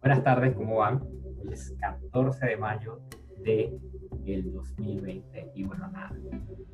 Buenas 0.00 0.22
tardes, 0.22 0.54
¿cómo 0.54 0.76
van? 0.76 1.02
Hoy 1.02 1.52
es 1.52 1.74
14 1.80 2.46
de 2.46 2.56
mayo 2.56 3.00
de 3.42 3.76
el 4.26 4.52
2020 4.52 5.50
y 5.56 5.64
bueno, 5.64 5.88
nada, 5.88 6.16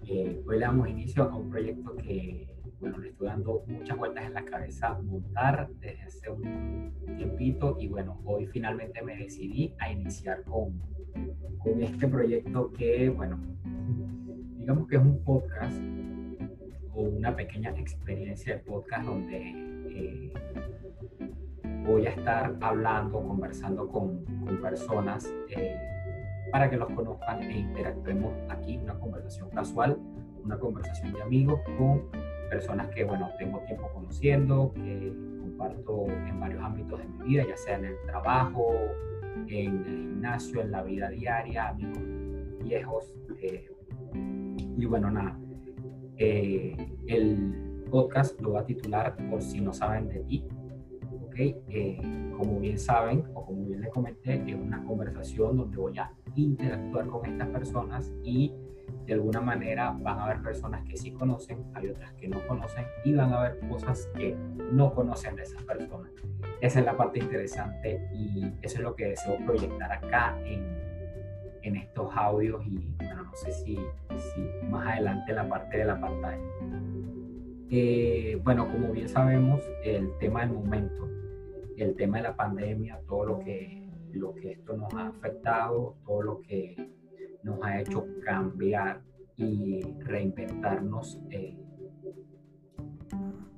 eh, 0.06 0.42
hoy 0.46 0.58
le 0.58 0.60
damos 0.60 0.88
inicio 0.88 1.22
a 1.22 1.34
un 1.34 1.48
proyecto 1.48 1.96
que, 1.96 2.46
bueno, 2.80 2.98
le 2.98 3.08
estoy 3.08 3.28
dando 3.28 3.64
muchas 3.66 3.96
vueltas 3.96 4.26
en 4.26 4.34
la 4.34 4.44
cabeza 4.44 4.98
montar 5.02 5.70
desde 5.80 6.02
hace 6.02 6.30
un 6.30 6.92
tiempito 7.16 7.78
y 7.80 7.88
bueno, 7.88 8.20
hoy 8.26 8.46
finalmente 8.46 9.00
me 9.00 9.16
decidí 9.16 9.74
a 9.78 9.90
iniciar 9.90 10.42
con, 10.44 10.78
con 11.58 11.82
este 11.82 12.06
proyecto 12.06 12.72
que, 12.72 13.08
bueno, 13.08 13.40
digamos 14.58 14.86
que 14.86 14.96
es 14.96 15.02
un 15.02 15.24
podcast 15.24 15.80
o 16.92 17.00
una 17.00 17.34
pequeña 17.34 17.70
experiencia 17.70 18.56
de 18.56 18.60
podcast 18.60 19.06
donde 19.06 19.52
eh, 19.88 20.32
voy 21.84 22.06
a 22.06 22.10
estar 22.10 22.56
hablando, 22.60 23.22
conversando 23.22 23.88
con, 23.88 24.24
con 24.44 24.60
personas 24.60 25.32
eh, 25.50 25.76
para 26.50 26.70
que 26.70 26.76
los 26.76 26.90
conozcan 26.90 27.42
e 27.42 27.58
interactuemos 27.58 28.32
aquí, 28.48 28.76
una 28.78 28.98
conversación 28.98 29.50
casual, 29.50 29.98
una 30.42 30.58
conversación 30.58 31.12
de 31.12 31.22
amigos 31.22 31.60
con 31.78 32.02
personas 32.50 32.88
que, 32.88 33.04
bueno, 33.04 33.30
tengo 33.38 33.58
tiempo 33.60 33.90
conociendo, 33.92 34.72
que 34.74 35.12
comparto 35.40 36.06
en 36.06 36.40
varios 36.40 36.62
ámbitos 36.62 36.98
de 37.00 37.06
mi 37.06 37.28
vida, 37.28 37.44
ya 37.48 37.56
sea 37.56 37.78
en 37.78 37.86
el 37.86 37.96
trabajo, 38.06 38.72
en 39.48 39.78
el 39.78 39.84
gimnasio, 39.84 40.60
en 40.60 40.70
la 40.70 40.82
vida 40.82 41.08
diaria, 41.10 41.68
amigos 41.68 41.98
viejos. 42.62 43.18
Eh, 43.40 43.70
y 44.76 44.86
bueno, 44.86 45.10
nada, 45.10 45.38
eh, 46.16 46.76
el 47.06 47.84
podcast 47.90 48.40
lo 48.40 48.52
va 48.52 48.60
a 48.60 48.66
titular 48.66 49.16
Por 49.30 49.42
si 49.42 49.60
no 49.60 49.72
saben 49.72 50.08
de 50.08 50.20
ti, 50.20 50.44
eh, 51.36 52.00
como 52.36 52.60
bien 52.60 52.78
saben 52.78 53.24
o 53.34 53.44
como 53.44 53.64
bien 53.66 53.80
les 53.80 53.90
comenté, 53.90 54.42
es 54.46 54.54
una 54.54 54.82
conversación 54.84 55.56
donde 55.56 55.76
voy 55.76 55.98
a 55.98 56.10
interactuar 56.34 57.06
con 57.06 57.26
estas 57.26 57.48
personas 57.48 58.12
y 58.22 58.52
de 59.06 59.14
alguna 59.14 59.40
manera 59.40 59.90
van 60.00 60.18
a 60.18 60.24
haber 60.24 60.42
personas 60.42 60.84
que 60.88 60.96
sí 60.96 61.10
conocen, 61.12 61.64
hay 61.74 61.88
otras 61.88 62.12
que 62.14 62.28
no 62.28 62.46
conocen 62.46 62.84
y 63.04 63.14
van 63.14 63.32
a 63.32 63.40
haber 63.40 63.58
cosas 63.68 64.08
que 64.16 64.36
no 64.72 64.94
conocen 64.94 65.36
de 65.36 65.42
esas 65.42 65.62
personas. 65.62 66.10
Esa 66.60 66.80
es 66.80 66.84
la 66.84 66.96
parte 66.96 67.18
interesante 67.18 68.08
y 68.12 68.52
eso 68.62 68.78
es 68.78 68.80
lo 68.80 68.94
que 68.94 69.08
deseo 69.08 69.36
proyectar 69.44 69.92
acá 69.92 70.38
en, 70.44 70.64
en 71.62 71.76
estos 71.76 72.08
audios 72.16 72.64
y 72.66 72.94
bueno, 72.98 73.24
no 73.24 73.34
sé 73.34 73.52
si, 73.52 73.78
si 74.16 74.66
más 74.70 74.86
adelante 74.86 75.32
la 75.32 75.48
parte 75.48 75.78
de 75.78 75.84
la 75.84 76.00
pantalla. 76.00 76.42
Eh, 77.70 78.38
bueno, 78.42 78.70
como 78.70 78.92
bien 78.92 79.08
sabemos, 79.08 79.60
el 79.82 80.16
tema 80.18 80.40
del 80.40 80.52
momento 80.52 81.08
el 81.76 81.94
tema 81.96 82.18
de 82.18 82.24
la 82.24 82.36
pandemia, 82.36 83.00
todo 83.06 83.24
lo 83.24 83.38
que, 83.40 83.90
lo 84.12 84.34
que 84.34 84.52
esto 84.52 84.76
nos 84.76 84.92
ha 84.94 85.08
afectado, 85.08 85.96
todo 86.04 86.22
lo 86.22 86.40
que 86.40 86.76
nos 87.42 87.62
ha 87.62 87.80
hecho 87.80 88.06
cambiar 88.24 89.02
y 89.36 89.82
reinventarnos 90.00 91.20
eh, 91.30 91.58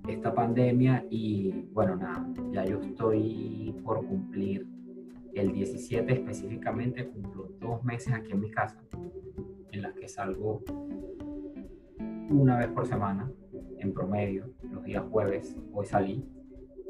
esta 0.09 0.35
pandemia. 0.35 1.05
Y 1.11 1.69
bueno, 1.73 1.97
nada, 1.97 2.27
ya 2.53 2.65
yo 2.65 2.81
estoy 2.81 3.75
por 3.85 4.05
cumplir. 4.07 4.67
El 5.35 5.53
17 5.53 6.11
específicamente, 6.15 7.07
cumplo 7.09 7.51
dos 7.61 7.85
meses 7.85 8.15
aquí 8.15 8.33
en 8.33 8.41
mi 8.41 8.51
casa, 8.51 8.83
en 9.71 9.83
las 9.83 9.93
que 9.93 10.09
salgo 10.09 10.63
una 12.31 12.57
vez 12.57 12.69
por 12.69 12.87
semana, 12.87 13.31
en 13.79 13.93
promedio, 13.93 14.51
los 14.73 14.83
días 14.83 15.05
jueves, 15.11 15.55
hoy 15.75 15.85
salí, 15.85 16.27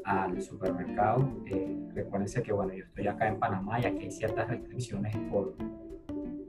al 0.07 0.41
supermercado. 0.41 1.29
Eh, 1.47 1.89
recuérdense 1.93 2.41
que, 2.41 2.53
bueno, 2.53 2.73
yo 2.73 2.85
estoy 2.85 3.07
acá 3.07 3.27
en 3.27 3.39
Panamá 3.39 3.79
y 3.81 3.85
aquí 3.85 4.05
hay 4.05 4.11
ciertas 4.11 4.47
restricciones 4.47 5.15
por, 5.29 5.53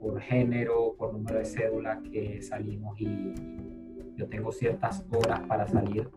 por 0.00 0.20
género, 0.20 0.94
por 0.96 1.12
número 1.12 1.38
de 1.38 1.44
cédula 1.44 2.00
que 2.00 2.40
salimos 2.40 2.98
y 3.00 3.34
yo 4.16 4.28
tengo 4.28 4.52
ciertas 4.52 5.04
horas 5.12 5.40
para 5.40 5.66
salir 5.66 6.08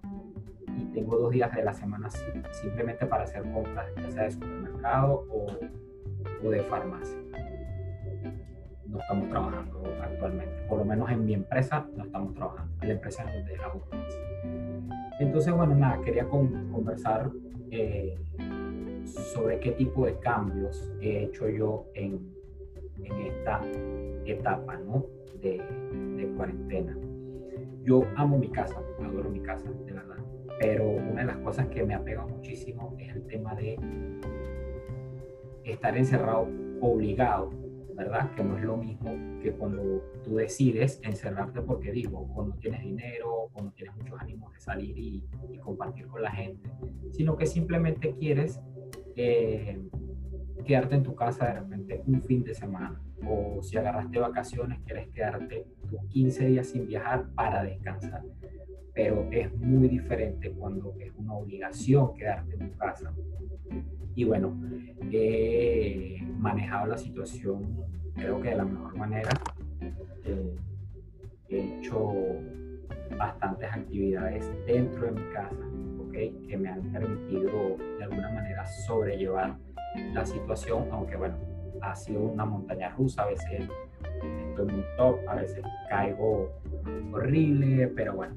y 0.78 0.86
tengo 0.94 1.18
dos 1.18 1.32
días 1.32 1.54
de 1.56 1.64
la 1.64 1.74
semana 1.74 2.10
simplemente 2.52 3.08
para 3.08 3.24
hacer 3.24 3.42
compras, 3.52 3.88
ya 3.96 4.12
sea 4.12 4.24
de 4.24 4.32
supermercado 4.32 5.26
o, 5.30 5.48
o 6.46 6.50
de 6.50 6.60
farmacia. 6.62 7.18
No 8.86 9.00
estamos 9.00 9.30
trabajando 9.30 9.81
actualmente, 10.04 10.62
por 10.68 10.80
lo 10.80 10.86
menos 10.86 11.10
en 11.10 11.26
mi 11.26 11.34
empresa 11.34 11.88
no 11.96 12.04
estamos 12.04 12.34
trabajando, 12.34 12.74
en 12.82 12.88
la 12.88 12.94
empresa 12.96 13.24
donde 13.24 13.58
la 13.58 13.72
entonces, 15.22 15.54
bueno, 15.54 15.76
nada, 15.76 16.02
quería 16.02 16.28
conversar 16.28 17.30
eh, 17.70 18.18
sobre 19.06 19.60
qué 19.60 19.72
tipo 19.74 20.08
de 20.08 20.18
cambios 20.18 20.92
he 21.00 21.26
hecho 21.26 21.48
yo 21.48 21.86
en, 21.94 22.34
en 23.04 23.18
esta 23.28 23.62
etapa 24.26 24.78
¿no? 24.78 25.06
de, 25.40 25.62
de, 26.18 26.28
cuarentena. 26.36 26.98
Yo 27.84 28.04
amo 28.16 28.40
mi 28.40 28.50
casa, 28.50 28.82
adoro 29.00 29.30
mi 29.30 29.42
casa, 29.42 29.70
de 29.86 29.92
verdad, 29.92 30.18
pero 30.60 30.90
una 30.90 31.22
de 31.22 31.28
las 31.28 31.38
cosas 31.38 31.68
que 31.68 31.84
me 31.84 31.94
apega 31.94 32.26
muchísimo 32.26 32.96
es 32.98 33.16
el 33.16 33.28
tema 33.28 33.54
de 33.54 33.78
estar 35.64 35.96
encerrado 35.96 36.48
obligado 36.82 37.52
¿verdad? 38.02 38.34
Que 38.36 38.44
no 38.44 38.58
es 38.58 38.64
lo 38.64 38.78
mismo 38.78 39.16
que 39.44 39.52
cuando 39.52 40.02
tú 40.24 40.36
decides 40.36 41.00
encerrarte 41.04 41.62
porque 41.62 41.92
digo, 41.92 42.28
o 42.36 42.44
no 42.44 42.56
tienes 42.56 42.82
dinero, 42.82 43.50
o 43.54 43.62
no 43.62 43.72
tienes 43.74 43.96
muchos 43.96 44.20
ánimos 44.20 44.52
de 44.54 44.60
salir 44.60 44.98
y, 44.98 45.24
compartir 45.60 46.08
con 46.08 46.24
la 46.24 46.32
gente, 46.32 46.68
sino 47.12 47.38
que 47.38 47.46
simplemente 47.46 48.16
quieres 48.16 48.60
eh, 49.16 49.80
quedarte 50.66 50.96
en 50.96 51.04
tu 51.04 51.14
casa 51.14 51.46
de 51.46 51.54
repente 51.60 52.02
un 52.08 52.24
fin 52.24 52.44
de 52.44 52.56
semana, 52.56 53.00
o 53.24 53.62
si 53.62 53.78
agarraste 53.78 54.18
vacaciones, 54.18 54.80
quieres 54.84 55.08
quedarte 55.10 55.68
tus 55.88 56.04
15 56.08 56.48
días 56.48 56.68
sin 56.68 56.88
viajar 56.88 57.28
para 57.36 57.64
descansar. 57.64 58.24
Pero 58.96 59.30
es 59.32 59.54
muy 59.54 59.88
diferente 59.88 60.52
cuando 60.52 60.96
es 61.00 61.14
una 61.16 61.36
obligación 61.36 62.16
quedarte 62.16 62.56
en 62.56 62.72
tu 62.72 62.78
casa 62.78 63.14
y 64.16 64.24
bueno, 64.24 64.60
he 65.12 66.22
manejado 66.38 66.88
la 66.88 66.98
situación 66.98 67.82
creo 68.16 68.42
que 68.42 68.50
de 68.50 68.56
la 68.56 68.66
mejor 68.66 68.96
manera. 68.96 69.32
Eh, 70.24 70.56
he 71.50 71.80
hecho 71.80 72.14
bastantes 73.18 73.70
actividades 73.72 74.50
dentro 74.66 75.08
de 75.08 75.12
mi 75.12 75.34
casa, 75.34 75.56
¿okay? 76.08 76.32
que 76.48 76.58
me 76.58 76.70
han 76.70 76.82
permitido 76.92 77.78
de 77.98 78.04
alguna 78.04 78.32
manera 78.32 78.66
sobrellevar 78.66 79.58
la 80.14 80.26
situación, 80.26 80.88
aunque 80.92 81.18
bueno, 81.18 81.36
ha 81.82 81.94
sido 81.94 82.22
una 82.22 82.46
montaña 82.46 82.90
rusa, 82.90 83.24
a 83.24 83.26
veces 83.28 83.68
estoy 84.50 84.66
muy 84.66 84.84
top, 84.96 85.18
a 85.28 85.36
veces 85.36 85.62
caigo 85.90 86.54
horrible, 87.12 87.88
pero 87.90 88.14
bueno, 88.14 88.36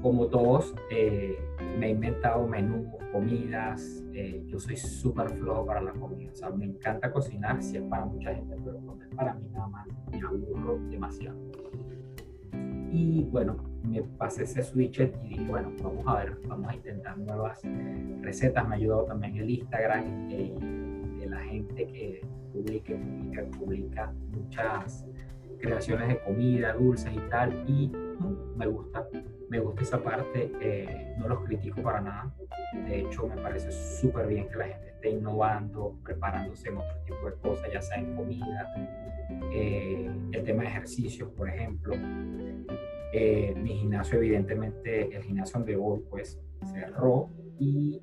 como 0.00 0.26
todos, 0.26 0.74
eh, 0.92 1.36
me 1.78 1.86
he 1.86 1.90
inventado 1.90 2.46
menús, 2.46 2.88
comidas. 3.12 4.04
Eh, 4.12 4.42
yo 4.46 4.58
soy 4.58 4.76
súper 4.76 5.30
flojo 5.30 5.66
para 5.66 5.80
la 5.80 5.92
comida. 5.92 6.30
O 6.32 6.36
sea, 6.36 6.50
me 6.50 6.66
encanta 6.66 7.12
cocinar, 7.12 7.62
si 7.62 7.76
es 7.76 7.82
para 7.84 8.04
mucha 8.04 8.34
gente, 8.34 8.56
pero 8.64 8.78
cuando 8.78 9.04
es 9.04 9.14
para 9.14 9.34
mí 9.34 9.48
nada 9.52 9.68
más, 9.68 9.86
me 10.10 10.18
aburro 10.18 10.78
demasiado. 10.90 11.38
Y 12.92 13.22
bueno, 13.30 13.56
me 13.84 14.02
pasé 14.02 14.44
ese 14.44 14.62
switch 14.62 15.00
y 15.00 15.28
dije, 15.28 15.44
bueno, 15.46 15.72
vamos 15.82 16.04
a 16.06 16.16
ver, 16.16 16.38
vamos 16.46 16.68
a 16.68 16.74
intentar 16.74 17.16
nuevas 17.18 17.62
recetas. 18.20 18.66
Me 18.68 18.74
ha 18.74 18.78
ayudado 18.78 19.04
también 19.04 19.36
el 19.36 19.50
Instagram 19.50 20.28
eh, 20.30 20.54
de 21.20 21.26
la 21.26 21.40
gente 21.40 21.86
que 21.86 22.20
publica, 22.52 22.94
publica, 22.94 23.44
publica 23.58 24.12
muchas 24.32 25.06
creaciones 25.60 26.08
de 26.08 26.18
comida, 26.20 26.72
dulces 26.74 27.12
y 27.14 27.30
tal. 27.30 27.64
Y 27.68 27.88
mm, 27.88 28.56
me 28.56 28.66
gusta 28.66 29.06
me 29.50 29.58
gusta 29.58 29.82
esa 29.82 30.00
parte, 30.00 30.52
eh, 30.60 31.14
no 31.18 31.28
los 31.28 31.44
critico 31.44 31.82
para 31.82 32.00
nada. 32.00 32.32
De 32.86 33.00
hecho, 33.00 33.26
me 33.26 33.36
parece 33.42 33.72
súper 33.72 34.28
bien 34.28 34.48
que 34.48 34.56
la 34.56 34.68
gente 34.68 34.88
esté 34.90 35.10
innovando, 35.10 35.98
preparándose 36.04 36.68
en 36.68 36.76
otro 36.76 36.96
tipo 37.04 37.28
de 37.28 37.36
cosas, 37.42 37.72
ya 37.72 37.82
sea 37.82 37.98
en 37.98 38.14
comida, 38.14 38.72
eh, 39.52 40.08
el 40.30 40.44
tema 40.44 40.62
de 40.62 40.68
ejercicios, 40.68 41.30
por 41.30 41.48
ejemplo. 41.48 41.94
Eh, 43.12 43.52
mi 43.56 43.76
gimnasio, 43.76 44.18
evidentemente, 44.18 45.16
el 45.16 45.24
gimnasio 45.24 45.58
donde 45.58 45.74
voy, 45.74 46.00
pues 46.08 46.40
cerró 46.72 47.28
y 47.58 48.00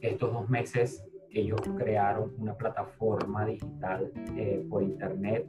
estos 0.00 0.32
dos 0.32 0.50
meses 0.50 1.06
ellos 1.30 1.60
crearon 1.76 2.32
una 2.38 2.56
plataforma 2.56 3.46
digital 3.46 4.10
por 4.68 4.82
internet 4.82 5.46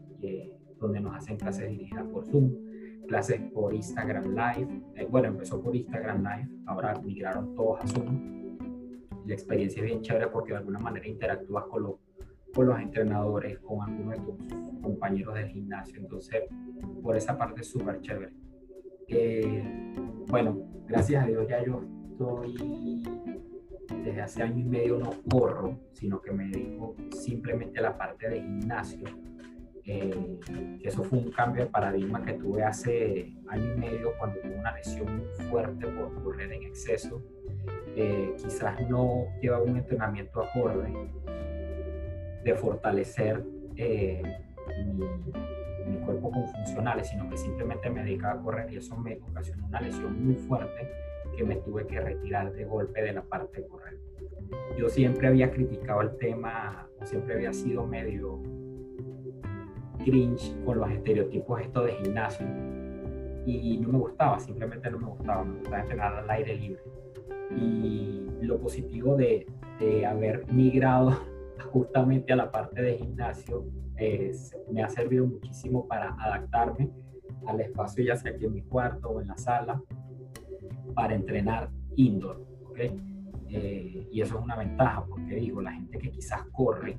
donde 0.79 0.99
nos 0.99 1.15
hacen 1.15 1.37
clases 1.37 1.69
dirigidas 1.69 2.05
por 2.07 2.25
Zoom 2.25 2.64
clases 3.05 3.41
por 3.51 3.73
Instagram 3.73 4.35
Live. 4.35 4.81
Eh, 4.95 5.07
bueno, 5.09 5.27
empezó 5.27 5.61
por 5.61 5.75
Instagram 5.75 6.23
Live, 6.23 6.49
ahora 6.65 6.93
migraron 7.03 7.55
todos 7.55 7.81
a 7.81 7.87
Zoom. 7.87 8.57
La 9.25 9.33
experiencia 9.33 9.81
es 9.81 9.85
bien 9.85 10.01
chévere 10.01 10.27
porque 10.27 10.51
de 10.51 10.59
alguna 10.59 10.79
manera 10.79 11.07
interactúas 11.07 11.65
con, 11.65 11.83
los, 11.83 11.95
con 12.53 12.67
los 12.67 12.79
entrenadores, 12.79 13.59
con 13.59 13.81
algunos 13.81 14.13
de 14.13 14.19
tus 14.19 14.79
compañeros 14.81 15.33
del 15.35 15.47
gimnasio. 15.47 15.99
Entonces, 15.99 16.43
por 17.01 17.15
esa 17.15 17.37
parte 17.37 17.61
es 17.61 17.67
súper 17.67 18.01
chévere. 18.01 18.33
Eh, 19.07 19.63
bueno, 20.27 20.57
gracias 20.87 21.23
a 21.23 21.27
Dios 21.27 21.47
ya 21.47 21.63
yo 21.63 21.81
estoy 22.11 23.03
desde 24.03 24.21
hace 24.21 24.43
año 24.43 24.59
y 24.59 24.63
medio 24.63 24.97
no 24.97 25.11
corro, 25.29 25.79
sino 25.93 26.21
que 26.21 26.31
me 26.31 26.45
dedico 26.47 26.95
simplemente 27.11 27.79
a 27.79 27.83
la 27.83 27.97
parte 27.97 28.29
de 28.29 28.41
gimnasio. 28.41 29.07
Eh, 29.87 30.39
eso 30.81 31.03
fue 31.03 31.19
un 31.19 31.31
cambio 31.31 31.65
de 31.65 31.69
paradigma 31.69 32.23
que 32.25 32.33
tuve 32.33 32.63
hace 32.63 33.31
año 33.47 33.73
y 33.75 33.77
medio 33.77 34.13
cuando 34.17 34.39
tuve 34.39 34.55
una 34.55 34.75
lesión 34.75 35.17
muy 35.17 35.27
fuerte 35.47 35.85
por 35.87 36.23
correr 36.23 36.51
en 36.53 36.63
exceso. 36.63 37.21
Eh, 37.95 38.33
quizás 38.37 38.89
no 38.89 39.27
lleva 39.41 39.61
un 39.61 39.77
entrenamiento 39.77 40.41
acorde 40.41 40.91
de 42.43 42.55
fortalecer 42.55 43.43
eh, 43.75 44.23
mi, 44.85 45.05
mi, 45.91 45.97
cuerpo 46.03 46.31
con 46.31 46.47
funcionales, 46.47 47.09
sino 47.09 47.29
que 47.29 47.37
simplemente 47.37 47.89
me 47.89 48.03
dedicaba 48.03 48.39
a 48.39 48.43
correr 48.43 48.71
y 48.73 48.77
eso 48.77 48.97
me 48.97 49.19
ocasionó 49.29 49.67
una 49.67 49.81
lesión 49.81 50.25
muy 50.25 50.35
fuerte 50.35 50.89
que 51.37 51.43
me 51.43 51.57
tuve 51.57 51.85
que 51.85 51.99
retirar 51.99 52.51
de 52.53 52.65
golpe 52.65 53.01
de 53.01 53.13
la 53.13 53.21
parte 53.21 53.61
de 53.61 53.67
correr. 53.67 53.99
Yo 54.77 54.89
siempre 54.89 55.27
había 55.27 55.51
criticado 55.51 56.01
el 56.01 56.17
tema, 56.17 56.87
siempre 57.03 57.35
había 57.35 57.53
sido 57.53 57.85
medio 57.85 58.41
cringe 60.05 60.55
con 60.63 60.79
los 60.79 60.89
estereotipos 60.89 61.61
estos 61.61 61.85
de 61.85 61.91
gimnasio 61.93 62.45
y 63.45 63.77
no 63.77 63.89
me 63.89 63.99
gustaba, 63.99 64.39
simplemente 64.39 64.89
no 64.89 64.99
me 64.99 65.07
gustaba, 65.07 65.43
me 65.43 65.59
gustaba 65.59 65.81
entrenar 65.81 66.15
al 66.15 66.29
aire 66.29 66.55
libre. 66.55 66.81
Y 67.55 68.25
lo 68.41 68.59
positivo 68.59 69.15
de, 69.15 69.45
de 69.79 70.05
haber 70.05 70.51
migrado 70.51 71.11
justamente 71.71 72.33
a 72.33 72.37
la 72.37 72.51
parte 72.51 72.81
de 72.81 72.97
gimnasio 72.97 73.65
es, 73.97 74.55
me 74.71 74.83
ha 74.83 74.89
servido 74.89 75.27
muchísimo 75.27 75.87
para 75.87 76.15
adaptarme 76.15 76.89
al 77.45 77.61
espacio, 77.61 78.03
ya 78.03 78.15
sea 78.15 78.31
aquí 78.31 78.45
en 78.45 78.53
mi 78.53 78.63
cuarto 78.63 79.09
o 79.09 79.21
en 79.21 79.27
la 79.27 79.37
sala, 79.37 79.81
para 80.95 81.13
entrenar 81.13 81.69
indoor. 81.95 82.43
¿okay? 82.65 82.99
Eh, 83.49 84.07
y 84.11 84.21
eso 84.21 84.37
es 84.37 84.43
una 84.43 84.55
ventaja, 84.55 85.05
porque 85.07 85.35
digo, 85.35 85.61
la 85.61 85.73
gente 85.73 85.99
que 85.99 86.09
quizás 86.09 86.41
corre 86.51 86.97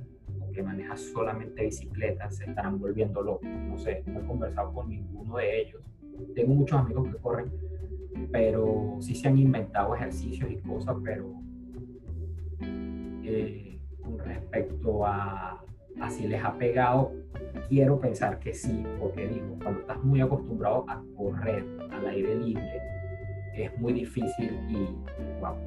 que 0.57 0.63
maneja 0.63 0.97
solamente 0.97 1.65
bicicleta 1.65 2.31
se 2.31 2.45
estarán 2.45 2.79
volviendo 2.79 3.21
locos. 3.21 3.47
No 3.47 3.77
sé, 3.77 4.03
no 4.07 4.21
he 4.21 4.25
conversado 4.25 4.73
con 4.73 4.89
ninguno 4.89 5.37
de 5.37 5.61
ellos. 5.61 5.83
Tengo 6.33 6.55
muchos 6.55 6.79
amigos 6.79 7.09
que 7.09 7.17
corren, 7.19 7.51
pero 8.31 8.97
sí 8.99 9.13
se 9.13 9.27
han 9.27 9.37
inventado 9.37 9.93
ejercicios 9.93 10.49
y 10.49 10.55
cosas, 10.55 10.95
pero 11.03 11.31
eh, 12.59 13.79
con 14.01 14.17
respecto 14.17 15.05
a, 15.05 15.63
a 16.01 16.09
si 16.09 16.27
les 16.27 16.43
ha 16.43 16.57
pegado, 16.57 17.11
quiero 17.69 17.99
pensar 17.99 18.39
que 18.39 18.51
sí, 18.55 18.83
porque 18.99 19.27
digo, 19.27 19.59
cuando 19.61 19.81
estás 19.81 20.03
muy 20.03 20.21
acostumbrado 20.21 20.85
a 20.87 21.03
correr 21.15 21.63
al 21.91 22.07
aire 22.07 22.35
libre, 22.35 22.81
es 23.65 23.79
muy 23.79 23.93
difícil 23.93 24.59
y 24.69 24.87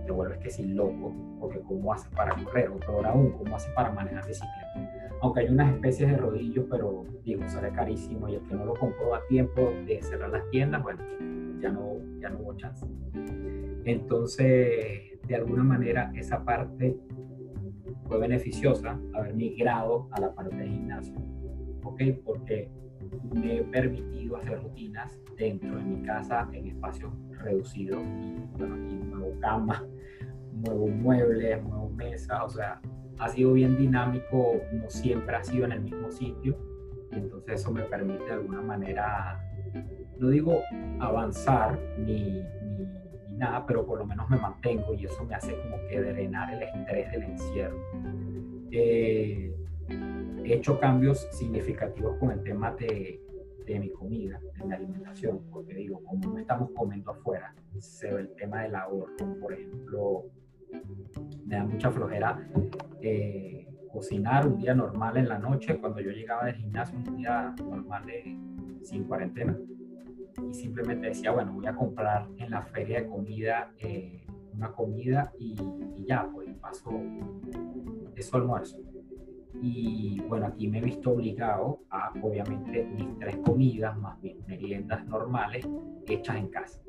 te 0.07 0.13
vuelves 0.13 0.39
que 0.39 0.51
sí 0.51 0.65
loco, 0.65 1.13
porque 1.41 1.61
cómo 1.61 1.93
hace 1.93 2.09
para 2.11 2.35
correr, 2.45 2.69
o 2.71 2.79
peor 2.79 3.07
aún, 3.07 3.33
cómo 3.33 3.57
hace 3.57 3.71
para 3.73 3.91
manejar 3.91 4.27
bicicleta. 4.27 5.19
Aunque 5.23 5.41
hay 5.41 5.49
unas 5.49 5.75
especies 5.75 6.11
de 6.11 6.17
rodillos, 6.17 6.67
pero 6.71 7.05
digo, 7.25 7.49
sale 7.49 7.71
carísimo 7.73 8.29
y 8.29 8.37
el 8.37 8.43
que 8.43 8.55
no 8.55 8.65
lo 8.65 8.75
compró 8.75 9.15
a 9.15 9.27
tiempo 9.27 9.71
de 9.87 10.01
cerrar 10.03 10.31
las 10.31 10.49
tiendas, 10.51 10.83
bueno, 10.83 11.03
ya 11.61 11.71
no, 11.71 11.97
ya 12.21 12.31
no 12.31 12.39
hubo 12.39 12.55
chance. 12.57 12.87
Entonces, 13.85 15.21
de 15.27 15.35
alguna 15.35 15.63
manera, 15.63 16.13
esa 16.15 16.45
parte 16.45 16.97
fue 18.07 18.19
beneficiosa, 18.19 18.99
haber 19.15 19.35
migrado 19.35 20.09
a 20.13 20.21
la 20.21 20.35
parte 20.35 20.57
de 20.57 20.69
gimnasio, 20.69 21.15
¿ok? 21.85 22.03
Porque 22.25 22.71
me 23.33 23.59
he 23.59 23.63
permitido 23.65 24.37
hacer 24.37 24.63
rutinas 24.63 25.19
dentro 25.37 25.77
de 25.77 25.83
mi 25.83 26.03
casa 26.03 26.49
en 26.53 26.67
espacios 26.67 27.13
reducidos. 27.39 28.03
bueno, 28.59 28.75
aquí 28.75 28.95
nuevo 28.95 29.39
cama, 29.41 29.85
nuevo 30.53 30.89
muebles, 30.89 31.63
nuevo 31.63 31.91
mesa, 31.91 32.45
o 32.45 32.49
sea, 32.49 32.81
ha 33.19 33.29
sido 33.29 33.53
bien 33.53 33.77
dinámico, 33.77 34.55
no 34.73 34.89
siempre 34.89 35.37
ha 35.37 35.45
sido 35.45 35.65
en 35.67 35.73
el 35.73 35.81
mismo 35.81 36.11
sitio. 36.11 36.57
Y 37.13 37.17
entonces 37.17 37.61
eso 37.61 37.73
me 37.73 37.83
permite 37.83 38.25
de 38.25 38.33
alguna 38.33 38.63
manera, 38.63 39.41
no 40.19 40.29
digo 40.29 40.63
avanzar 41.01 41.79
ni, 41.99 42.43
ni, 43.29 43.37
nada, 43.37 43.67
pero 43.67 43.85
por 43.85 43.99
lo 43.99 44.07
menos 44.07 44.29
me 44.31 44.37
mantengo 44.37 44.95
y 44.95 45.07
eso 45.07 45.25
me 45.25 45.35
hace 45.35 45.57
como 45.61 45.77
que 45.89 46.01
drenar 46.01 46.55
el 46.55 46.63
estrés 46.63 47.11
del 47.11 47.23
encierro. 47.25 47.79
Eh, 48.71 49.53
he 50.51 50.57
hecho 50.57 50.81
cambios 50.81 51.29
significativos 51.31 52.17
con 52.19 52.33
el 52.33 52.43
tema 52.43 52.73
de, 52.73 53.21
mi 53.69 53.89
comida, 53.91 54.41
de 54.59 54.65
mi 54.65 54.75
alimentación, 54.75 55.43
porque 55.53 55.75
digo, 55.75 56.03
como 56.03 56.33
no 56.33 56.39
estamos 56.39 56.71
comiendo 56.73 57.13
afuera, 57.13 57.55
se 57.79 58.13
ve 58.13 58.23
el 58.23 58.35
tema 58.35 58.63
del 58.63 58.75
ahorro, 58.75 59.15
por 59.41 59.53
ejemplo, 59.53 60.25
me 61.47 61.55
da 61.55 61.65
mucha 61.65 61.93
flojera 61.93 62.51
eh, 63.01 63.69
cocinar 63.93 64.49
un 64.49 64.59
día 64.59 64.75
normal 64.75 65.19
en 65.19 65.29
la 65.29 65.39
noche, 65.39 65.79
cuando 65.79 66.01
yo 66.01 66.11
llegaba 66.11 66.47
del 66.47 66.57
gimnasio, 66.57 66.99
un 66.99 67.17
día 67.17 67.55
normal 67.59 68.07
de, 68.07 68.37
sin 68.83 69.05
cuarentena, 69.05 69.57
y 70.51 70.53
simplemente 70.53 71.09
decía, 71.09 71.31
bueno, 71.31 71.53
voy 71.53 71.67
a 71.67 71.75
comprar 71.77 72.27
en 72.39 72.51
la 72.51 72.63
feria 72.63 73.03
de 73.03 73.07
comida 73.07 73.73
eh, 73.79 74.27
una 74.53 74.73
comida 74.73 75.33
y, 75.39 75.55
y 75.95 76.07
ya, 76.07 76.29
pues 76.33 76.49
paso 76.57 76.91
eso 78.17 78.37
almuerzo 78.37 78.90
y 79.63 80.21
bueno, 80.29 80.47
aquí 80.47 80.69
me 80.69 80.79
he 80.79 80.83
visto 80.83 81.11
obligado 81.11 81.81
a, 81.91 82.13
obviamente, 82.23 82.85
mis 82.85 83.19
tres 83.19 83.37
comidas 83.39 83.97
más 83.99 84.21
mis 84.23 84.37
meriendas 84.47 85.05
normales 85.07 85.69
hechas 86.07 86.37
en 86.37 86.49
casa. 86.49 86.81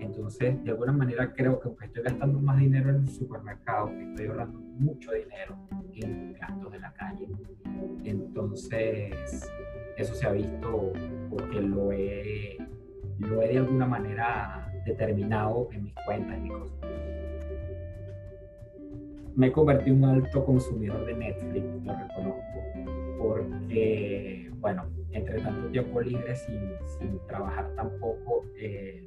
Entonces, 0.00 0.62
de 0.62 0.70
alguna 0.70 0.92
manera 0.92 1.32
creo 1.32 1.58
que 1.60 1.68
aunque 1.68 1.86
estoy 1.86 2.02
gastando 2.02 2.38
más 2.40 2.58
dinero 2.58 2.90
en 2.90 2.96
el 2.96 3.08
supermercado, 3.08 3.88
estoy 3.88 4.26
ahorrando 4.26 4.58
mucho 4.58 5.12
dinero 5.12 5.56
en 5.94 6.34
gastos 6.34 6.72
de 6.72 6.80
la 6.80 6.92
calle. 6.92 7.28
Entonces, 8.04 9.50
eso 9.96 10.14
se 10.14 10.26
ha 10.26 10.32
visto 10.32 10.92
porque 11.30 11.60
lo 11.60 11.92
he, 11.92 12.58
lo 13.18 13.42
he 13.42 13.48
de 13.48 13.58
alguna 13.58 13.86
manera 13.86 14.70
determinado 14.84 15.68
en 15.72 15.84
mis 15.84 15.94
cuentas, 16.06 16.36
en 16.36 16.42
mis 16.42 16.52
cosas 16.52 17.01
me 19.34 19.46
he 19.48 19.52
convertido 19.52 19.96
en 19.96 20.04
un 20.04 20.10
alto 20.10 20.44
consumidor 20.44 21.04
de 21.06 21.14
Netflix, 21.14 21.64
lo 21.84 21.96
reconozco, 21.96 22.42
porque, 23.18 24.50
bueno, 24.58 24.86
entre 25.10 25.40
tanto 25.40 25.68
tiempo 25.68 26.00
libre 26.00 26.34
sin, 26.36 26.60
sin 26.98 27.18
trabajar 27.26 27.70
tampoco, 27.74 28.44
eh, 28.56 29.06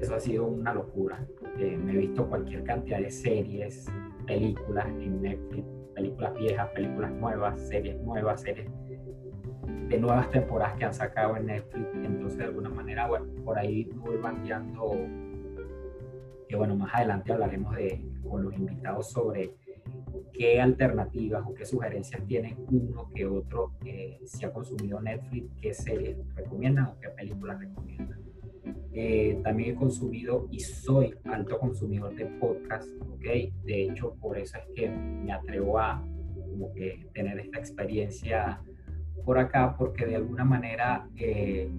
eso 0.00 0.14
ha 0.14 0.20
sido 0.20 0.46
una 0.46 0.74
locura. 0.74 1.26
Eh, 1.58 1.76
me 1.76 1.92
he 1.92 1.96
visto 1.98 2.26
cualquier 2.26 2.64
cantidad 2.64 3.00
de 3.00 3.10
series, 3.10 3.86
películas 4.26 4.86
en 4.86 5.22
Netflix, 5.22 5.66
películas 5.94 6.34
viejas, 6.34 6.68
películas 6.70 7.12
nuevas, 7.12 7.60
series 7.68 8.00
nuevas, 8.00 8.40
series 8.40 8.70
de 9.88 9.98
nuevas 9.98 10.30
temporadas 10.30 10.76
que 10.76 10.84
han 10.84 10.94
sacado 10.94 11.36
en 11.36 11.46
Netflix. 11.46 11.86
Entonces, 11.94 12.38
de 12.38 12.44
alguna 12.44 12.70
manera, 12.70 13.08
bueno, 13.08 13.26
por 13.44 13.58
ahí 13.58 13.90
voy 13.96 14.16
bandeando 14.18 14.94
que 16.50 16.56
bueno, 16.56 16.74
más 16.74 16.92
adelante 16.92 17.32
hablaremos 17.32 17.76
de, 17.76 18.04
con 18.30 18.44
los 18.44 18.56
invitados 18.56 19.10
sobre 19.10 19.50
qué 20.32 20.60
alternativas 20.60 21.44
o 21.46 21.54
qué 21.54 21.66
sugerencias 21.66 22.24
tienen 22.26 22.56
uno 22.70 23.10
que 23.14 23.26
otro 23.26 23.72
eh, 23.84 24.18
si 24.24 24.44
ha 24.44 24.52
consumido 24.52 25.00
Netflix, 25.00 25.50
qué 25.60 25.74
series 25.74 26.16
recomiendan 26.34 26.86
o 26.86 27.00
qué 27.00 27.08
películas 27.10 27.58
recomiendan. 27.58 28.20
Eh, 28.92 29.40
también 29.44 29.70
he 29.70 29.74
consumido 29.74 30.48
y 30.50 30.60
soy 30.60 31.14
alto 31.24 31.58
consumidor 31.58 32.14
de 32.14 32.26
podcast, 32.26 32.88
¿ok? 33.02 33.52
De 33.64 33.84
hecho, 33.84 34.14
por 34.20 34.38
eso 34.38 34.58
es 34.58 34.64
que 34.74 34.88
me 34.88 35.32
atrevo 35.32 35.78
a 35.78 36.04
como 36.34 36.72
que 36.72 37.06
tener 37.14 37.38
esta 37.38 37.58
experiencia 37.58 38.60
por 39.24 39.38
acá, 39.38 39.76
porque 39.78 40.06
de 40.06 40.16
alguna 40.16 40.44
manera 40.44 41.08
eh, 41.16 41.70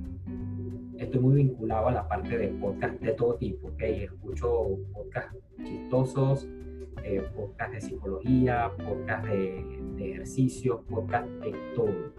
estoy 0.97 1.19
muy 1.19 1.35
vinculado 1.35 1.87
a 1.87 1.91
la 1.91 2.07
parte 2.07 2.37
de 2.37 2.47
podcast 2.49 2.99
de 3.01 3.13
todo 3.13 3.35
tipo, 3.35 3.67
¿ok? 3.67 3.81
Escucho 3.81 4.77
podcasts 4.93 5.37
chistosos, 5.63 6.47
eh, 7.03 7.23
podcasts 7.35 7.73
de 7.73 7.81
psicología, 7.81 8.71
podcasts 8.77 9.29
de, 9.29 9.65
de 9.95 10.11
ejercicio, 10.11 10.83
podcasts 10.89 11.31
de 11.41 11.51
todo, 11.75 12.13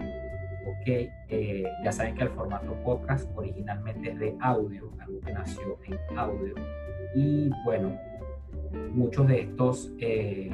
¿ok? 0.66 0.86
Eh, 1.28 1.64
ya 1.84 1.92
saben 1.92 2.14
que 2.14 2.24
el 2.24 2.30
formato 2.30 2.74
podcast 2.84 3.28
originalmente 3.36 4.10
es 4.10 4.18
de 4.18 4.36
audio, 4.40 4.90
algo 4.98 5.20
que 5.20 5.32
nació 5.32 5.78
en 5.84 6.18
audio. 6.18 6.54
Y 7.14 7.50
bueno, 7.64 7.96
muchos 8.94 9.26
de 9.28 9.40
estos 9.42 9.92
eh, 9.98 10.50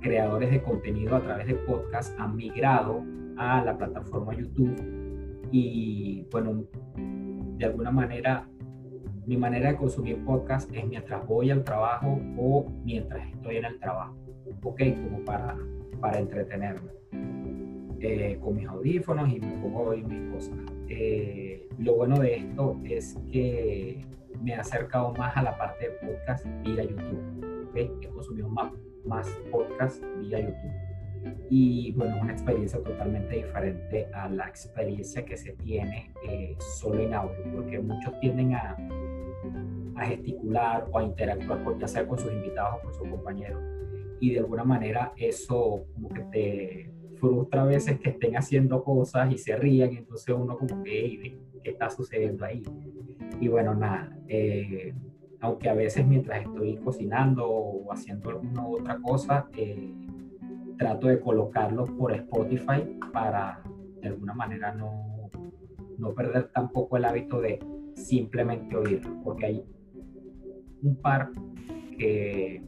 creadores 0.00 0.50
de 0.50 0.62
contenido 0.62 1.16
a 1.16 1.22
través 1.22 1.46
de 1.46 1.54
podcast 1.54 2.18
han 2.18 2.36
migrado 2.36 3.04
a 3.36 3.62
la 3.64 3.76
plataforma 3.76 4.34
YouTube 4.34 4.76
y 5.50 6.26
bueno, 6.30 6.64
de 6.96 7.66
alguna 7.66 7.90
manera, 7.90 8.48
mi 9.26 9.36
manera 9.36 9.70
de 9.70 9.76
consumir 9.76 10.24
podcast 10.24 10.70
es 10.74 10.84
mientras 10.86 11.26
voy 11.26 11.50
al 11.50 11.62
trabajo 11.62 12.20
o 12.36 12.66
mientras 12.84 13.28
estoy 13.28 13.56
en 13.56 13.64
el 13.66 13.78
trabajo, 13.78 14.16
¿ok? 14.62 14.80
Como 15.04 15.24
para, 15.24 15.56
para 16.00 16.18
entretenerme. 16.18 16.90
Eh, 18.00 18.36
con 18.42 18.56
mis 18.56 18.66
audífonos 18.66 19.32
y 19.32 19.38
me 19.38 19.52
pongo 19.58 19.82
oír 19.82 20.04
mis 20.04 20.28
cosas. 20.32 20.58
Eh, 20.88 21.68
lo 21.78 21.94
bueno 21.94 22.18
de 22.18 22.34
esto 22.34 22.80
es 22.84 23.16
que 23.30 24.04
me 24.42 24.52
he 24.52 24.56
acercado 24.56 25.12
más 25.12 25.36
a 25.36 25.42
la 25.42 25.56
parte 25.56 25.88
de 25.88 26.08
podcast 26.08 26.44
vía 26.64 26.82
YouTube. 26.82 27.68
¿okay? 27.68 27.92
He 28.00 28.08
consumido 28.08 28.48
más, 28.48 28.72
más 29.06 29.28
podcast 29.52 30.02
vía 30.20 30.40
YouTube. 30.40 30.92
Y 31.48 31.92
bueno, 31.92 32.16
es 32.16 32.22
una 32.22 32.32
experiencia 32.32 32.82
totalmente 32.82 33.36
diferente 33.36 34.08
a 34.12 34.28
la 34.28 34.48
experiencia 34.48 35.24
que 35.24 35.36
se 35.36 35.52
tiene 35.52 36.10
eh, 36.28 36.56
solo 36.58 37.00
en 37.00 37.14
audio, 37.14 37.36
porque 37.54 37.78
muchos 37.78 38.18
tienden 38.18 38.54
a, 38.54 38.76
a 39.96 40.06
gesticular 40.06 40.88
o 40.90 40.98
a 40.98 41.04
interactuar, 41.04 41.78
ya 41.78 41.88
sea 41.88 42.06
con 42.06 42.18
sus 42.18 42.32
invitados 42.32 42.76
o 42.78 42.82
con 42.84 42.94
sus 42.94 43.08
compañeros. 43.08 43.62
Y 44.20 44.32
de 44.32 44.40
alguna 44.40 44.64
manera 44.64 45.12
eso 45.16 45.84
como 45.94 46.08
que 46.08 46.22
te 46.32 46.92
frustra 47.18 47.62
a 47.62 47.66
veces 47.66 48.00
que 48.00 48.10
estén 48.10 48.36
haciendo 48.36 48.82
cosas 48.82 49.32
y 49.32 49.38
se 49.38 49.56
rían, 49.56 49.92
y 49.92 49.96
entonces 49.98 50.34
uno 50.36 50.56
como 50.58 50.82
que, 50.82 51.38
¿qué 51.62 51.70
está 51.70 51.90
sucediendo 51.90 52.44
ahí? 52.44 52.62
Y 53.40 53.48
bueno, 53.48 53.74
nada, 53.74 54.16
eh, 54.28 54.92
aunque 55.40 55.68
a 55.68 55.74
veces 55.74 56.06
mientras 56.06 56.42
estoy 56.42 56.76
cocinando 56.76 57.48
o 57.48 57.92
haciendo 57.92 58.30
alguna 58.30 58.66
otra 58.66 58.98
cosa, 59.00 59.48
eh, 59.56 59.92
trato 60.78 61.08
de 61.08 61.20
colocarlo 61.20 61.84
por 61.84 62.12
Spotify 62.12 62.98
para 63.12 63.62
de 64.00 64.08
alguna 64.08 64.34
manera 64.34 64.72
no, 64.72 65.30
no 65.98 66.12
perder 66.14 66.48
tampoco 66.52 66.96
el 66.96 67.04
hábito 67.04 67.40
de 67.40 67.60
simplemente 67.94 68.76
oírlo, 68.76 69.20
porque 69.22 69.46
hay 69.46 69.64
un 70.82 70.96
par 70.96 71.30
que, 71.98 72.62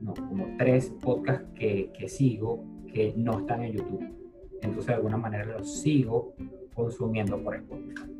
no, 0.00 0.14
como 0.14 0.46
tres 0.58 0.90
podcasts 1.00 1.46
que, 1.54 1.90
que 1.98 2.08
sigo 2.08 2.64
que 2.92 3.14
no 3.16 3.40
están 3.40 3.62
en 3.62 3.72
YouTube. 3.72 4.04
Entonces 4.62 4.86
de 4.86 4.94
alguna 4.94 5.16
manera 5.16 5.44
los 5.44 5.80
sigo 5.80 6.34
consumiendo 6.74 7.42
por 7.42 7.56
Spotify. 7.56 8.12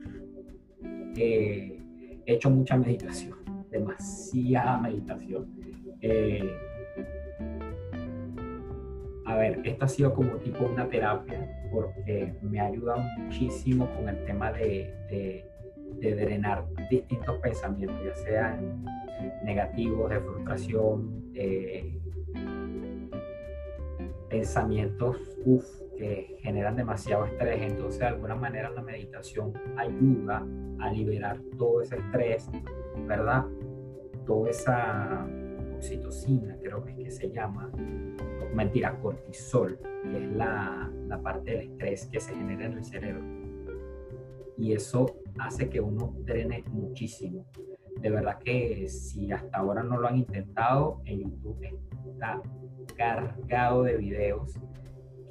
Eh, 1.16 1.78
he 2.26 2.34
hecho 2.34 2.50
mucha 2.50 2.76
meditación, 2.76 3.38
demasiada 3.70 4.78
meditación. 4.78 5.46
Eh, 6.00 6.50
a 9.24 9.36
ver, 9.36 9.60
esto 9.64 9.84
ha 9.84 9.88
sido 9.88 10.14
como 10.14 10.32
tipo 10.36 10.64
una 10.64 10.88
terapia 10.88 11.48
porque 11.70 12.34
me 12.42 12.60
ha 12.60 12.66
ayudado 12.66 13.02
muchísimo 13.18 13.88
con 13.94 14.08
el 14.08 14.24
tema 14.24 14.52
de, 14.52 14.92
de, 15.08 15.51
drenar 16.00 16.66
distintos 16.90 17.38
pensamientos, 17.38 17.96
ya 18.04 18.14
sean 18.16 18.84
negativos, 19.44 20.11
de 20.11 20.20
frustración, 20.20 21.32
pensamientos 24.28 25.16
uf, 25.44 25.64
que 25.96 26.37
generan 26.40 26.76
demasiado 26.76 27.26
estrés. 27.26 27.61
Entonces, 27.62 28.00
de 28.00 28.06
alguna 28.06 28.34
manera, 28.34 28.70
la 28.70 28.82
meditación 28.82 29.52
ayuda 29.76 30.46
a 30.80 30.90
liberar 30.90 31.38
todo 31.58 31.82
ese 31.82 31.96
estrés, 31.96 32.50
¿verdad? 33.06 33.44
Toda 34.26 34.50
esa 34.50 35.26
oxitocina, 35.76 36.56
creo 36.62 36.82
que 36.84 36.92
es 36.92 36.96
que 36.96 37.11
se 37.11 37.30
llama, 37.30 37.70
mentira, 38.54 38.99
cortisol, 39.00 39.78
que 40.11 40.25
es 40.25 40.32
la, 40.32 40.90
la 41.08 41.20
parte 41.20 41.50
del 41.50 41.61
estrés 41.61 42.06
que 42.06 42.20
se 42.20 42.34
genera 42.34 42.66
en 42.66 42.72
el 42.72 42.84
cerebro. 42.84 43.41
Y 44.59 44.73
eso 44.73 45.06
hace 45.38 45.68
que 45.68 45.80
uno 45.80 46.14
drene 46.25 46.64
muchísimo. 46.71 47.47
De 48.00 48.11
verdad 48.11 48.38
que 48.38 48.88
si 48.88 49.30
hasta 49.32 49.59
ahora 49.59 49.82
no 49.82 49.99
lo 49.99 50.09
han 50.09 50.18
intentado, 50.18 51.00
en 51.04 51.21
YouTube 51.21 51.59
está 52.06 52.42
cargado 52.97 53.85
de 53.85 53.97
videos 53.97 54.59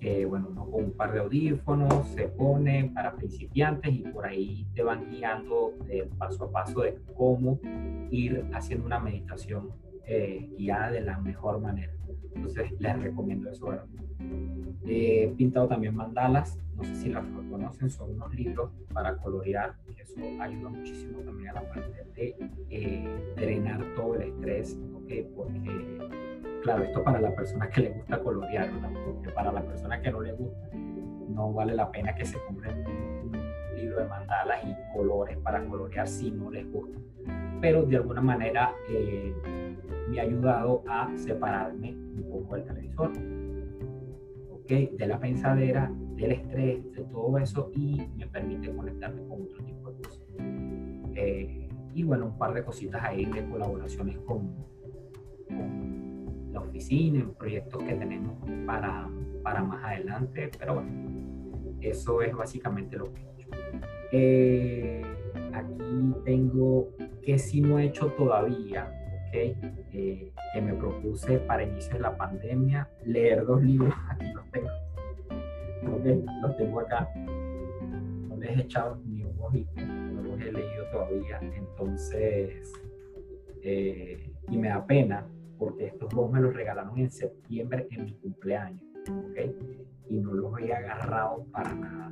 que, 0.02 0.26
bueno, 0.26 0.48
uno 0.50 0.70
con 0.70 0.84
un 0.86 0.92
par 0.92 1.14
de 1.14 1.20
audífonos 1.20 2.08
se 2.08 2.28
pone 2.28 2.92
para 2.94 3.16
principiantes 3.16 3.94
y 3.94 4.00
por 4.00 4.26
ahí 4.26 4.68
te 4.74 4.82
van 4.82 5.12
guiando 5.12 5.76
el 5.90 6.10
paso 6.10 6.46
a 6.46 6.52
paso 6.52 6.82
de 6.82 7.00
cómo 7.16 7.60
ir 8.10 8.44
haciendo 8.52 8.88
una 8.88 9.00
meditación 9.00 9.70
eh, 10.08 10.50
guiada 10.58 10.90
de 10.90 11.02
la 11.02 11.20
mejor 11.20 11.62
manera. 11.62 11.94
Entonces 12.34 12.72
les 12.80 13.00
recomiendo 13.00 13.52
eso. 13.52 13.72
He 14.86 15.32
pintado 15.38 15.68
también 15.68 15.96
mandalas, 15.96 16.60
no 16.76 16.84
sé 16.84 16.96
si 16.96 17.10
las 17.10 17.24
conocen, 17.50 17.90
son 17.90 18.12
unos 18.12 18.34
libros 18.34 18.72
para 18.94 19.16
colorear, 19.18 19.76
que 19.96 20.02
eso 20.02 20.20
ayuda 20.42 20.70
muchísimo 20.70 21.20
también 21.20 21.50
a 21.50 21.54
la 21.54 21.70
parte 21.70 22.06
de 22.16 22.36
eh, 22.70 23.08
drenar 23.36 23.84
todo 23.96 24.16
el 24.16 24.24
estrés, 24.24 24.80
¿okay? 24.96 25.32
porque 25.36 25.98
claro, 26.64 26.84
esto 26.84 27.04
para 27.04 27.22
la 27.22 27.36
persona 27.36 27.70
que 27.70 27.82
le 27.82 27.90
gusta 27.90 28.20
colorear, 28.22 28.70
porque 29.06 29.30
para 29.30 29.52
la 29.52 29.62
persona 29.62 30.02
que 30.02 30.12
no 30.12 30.22
le 30.22 30.34
gusta, 30.34 30.70
no 31.30 31.54
vale 31.54 31.76
la 31.76 31.92
pena 31.92 32.14
que 32.16 32.26
se 32.26 32.38
compren 32.46 32.86
un 32.88 33.32
libro 33.76 34.00
de 34.00 34.06
mandalas 34.08 34.64
y 34.66 34.96
colores 34.96 35.38
para 35.38 35.64
colorear 35.66 36.08
si 36.08 36.32
no 36.32 36.52
les 36.52 36.70
gusta. 36.72 36.98
Pero 37.62 37.84
de 37.84 37.98
alguna 37.98 38.22
manera 38.22 38.74
eh, 38.90 39.34
me 40.10 40.20
ha 40.20 40.24
ayudado 40.24 40.84
a 40.88 41.10
separarme 41.18 41.92
un 41.92 42.28
poco 42.30 42.56
del 42.56 42.66
televisor, 42.66 43.12
de 44.72 45.08
la 45.08 45.20
pensadera, 45.20 45.92
del 46.16 46.32
estrés, 46.32 46.92
de 46.94 47.04
todo 47.04 47.38
eso 47.38 47.72
y 47.76 48.02
me 48.16 48.28
permite 48.28 48.74
conectarme 48.74 49.22
con 49.28 49.42
otro 49.42 49.64
tipo 49.64 49.92
de 49.92 50.02
cosas. 50.02 50.28
Eh, 51.16 51.70
y 51.94 52.04
bueno, 52.04 52.28
un 52.28 52.38
par 52.38 52.54
de 52.54 52.64
cositas 52.64 53.04
ahí 53.04 53.26
de 53.26 53.44
colaboraciones 53.50 54.18
con, 54.20 54.50
la 56.54 56.62
oficina, 56.62 57.20
en 57.20 57.34
proyectos 57.34 57.84
que 57.84 57.94
tenemos 57.94 58.36
para, 58.66 59.10
para 59.44 59.64
más 59.64 59.84
adelante, 59.84 60.50
pero 60.58 60.76
bueno, 60.76 60.90
eso 61.82 62.22
es 62.22 62.34
básicamente 62.34 62.98
lo 62.98 63.14
que 63.14 63.22
he 63.22 63.32
hecho. 63.34 63.50
Eh, 64.14 65.02
aquí 65.54 66.14
tengo 66.24 66.90
que 67.22 67.38
si 67.38 67.62
no 67.62 67.80
he 67.80 67.86
hecho 67.86 68.08
todavía, 68.14 69.01
eh, 69.34 70.32
que 70.54 70.62
me 70.62 70.74
propuse 70.74 71.40
para 71.40 71.64
iniciar 71.64 72.02
la 72.02 72.16
pandemia, 72.16 72.90
leer 73.06 73.46
dos 73.46 73.62
libros, 73.64 73.94
aquí 74.10 74.26
los 74.34 74.46
tengo, 74.52 74.70
los 76.42 76.58
tengo 76.58 76.80
acá, 76.80 77.10
no 77.16 78.38
les 78.38 78.58
he 78.58 78.62
echado 78.62 79.00
ni 79.06 79.24
un 79.24 79.36
ojito, 79.40 79.82
no 79.82 80.22
los 80.24 80.42
he 80.42 80.52
leído 80.52 80.86
todavía, 80.92 81.40
entonces, 81.42 82.74
eh, 83.62 84.32
y 84.50 84.58
me 84.58 84.70
da 84.70 84.86
pena 84.86 85.26
porque 85.58 85.86
estos 85.88 86.10
dos 86.10 86.32
me 86.32 86.42
los 86.42 86.54
regalaron 86.56 86.98
en 86.98 87.12
septiembre 87.12 87.88
en 87.92 88.06
mi 88.06 88.14
cumpleaños, 88.16 88.82
¿ok? 89.08 89.38
Y 90.10 90.18
no 90.18 90.34
los 90.34 90.60
he 90.60 90.74
agarrado 90.74 91.46
para 91.52 91.74
nada. 91.74 92.12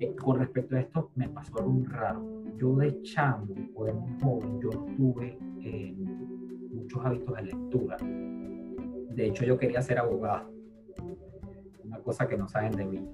Eh, 0.00 0.14
con 0.16 0.38
respecto 0.38 0.76
a 0.76 0.80
esto, 0.80 1.10
me 1.14 1.28
pasó 1.28 1.58
algo 1.58 1.82
raro. 1.86 2.24
Yo 2.56 2.76
de 2.76 3.02
chamo 3.02 3.46
o 3.74 3.84
de 3.84 3.92
joven, 4.22 4.60
yo 4.60 4.70
tuve 4.96 5.38
muchos 6.78 7.04
hábitos 7.04 7.36
de 7.36 7.42
lectura. 7.42 7.96
De 8.00 9.26
hecho, 9.26 9.44
yo 9.44 9.58
quería 9.58 9.82
ser 9.82 9.98
abogado. 9.98 10.50
Una 11.84 11.98
cosa 12.00 12.28
que 12.28 12.36
no 12.36 12.48
saben 12.48 12.72
de 12.72 12.84
mí. 12.84 13.08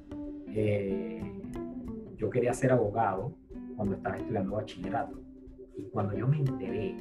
Eh, 0.48 1.22
yo 2.16 2.30
quería 2.30 2.52
ser 2.52 2.72
abogado 2.72 3.34
cuando 3.76 3.96
estaba 3.96 4.16
estudiando 4.16 4.52
bachillerato. 4.52 5.20
Y 5.76 5.84
cuando 5.84 6.16
yo 6.16 6.28
me 6.28 6.38
enteré 6.38 6.96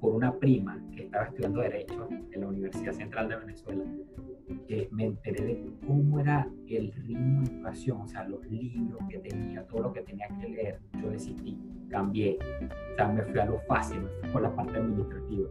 por 0.00 0.14
una 0.14 0.38
prima 0.38 0.82
que 0.94 1.04
estaba 1.04 1.24
estudiando 1.24 1.60
Derecho 1.60 2.08
en 2.10 2.40
la 2.40 2.48
Universidad 2.48 2.92
Central 2.92 3.28
de 3.28 3.36
Venezuela, 3.36 3.84
que 4.66 4.88
me 4.90 5.06
enteré 5.06 5.44
de 5.44 5.72
cómo 5.86 6.20
era 6.20 6.48
el 6.68 6.92
ritmo 6.92 7.42
de 7.42 7.54
educación, 7.54 8.00
o 8.02 8.06
sea, 8.06 8.24
los 8.24 8.44
libros 8.46 9.00
que 9.08 9.18
tenía, 9.18 9.62
todo 9.66 9.82
lo 9.82 9.92
que 9.92 10.02
tenía 10.02 10.28
que 10.40 10.48
leer, 10.48 10.80
yo 11.00 11.10
decidí, 11.10 11.58
cambié, 11.88 12.38
o 12.92 12.96
sea, 12.96 13.08
me 13.08 13.22
fui 13.22 13.38
a 13.38 13.46
lo 13.46 13.58
fácil, 13.60 14.02
me 14.02 14.08
fui 14.08 14.28
por 14.30 14.42
la 14.42 14.54
parte 14.54 14.78
administrativa, 14.78 15.48